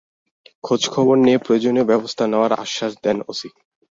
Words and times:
খোঁজ 0.63 0.81
খবর 0.93 1.15
নিয়ে 1.25 1.37
প্রয়োজনীয় 1.37 1.85
ব্যবস্থা 1.87 2.23
নেওয়ার 2.27 2.51
আশ্বাস 2.63 2.93
দেন 3.03 3.17
ওসি। 3.27 3.49